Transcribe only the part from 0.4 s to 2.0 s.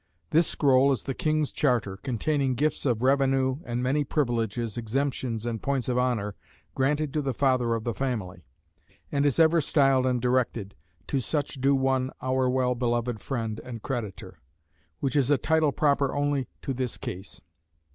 scroll is the king's charter,